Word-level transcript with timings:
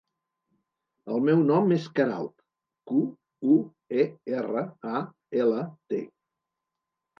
El 1.15 1.19
meu 1.27 1.43
nom 1.51 1.73
és 1.75 1.85
Queralt: 1.99 2.33
cu, 2.93 3.03
u, 3.57 3.59
e, 4.07 4.09
erra, 4.41 4.67
a, 4.95 5.05
ela, 5.45 5.63
te. 5.95 6.05